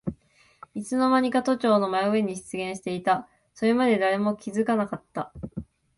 [0.73, 3.29] いつのまにか都庁の真上に出現していた。
[3.53, 5.31] それまで誰も気づかなかった。